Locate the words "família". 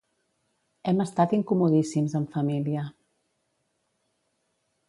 2.39-2.87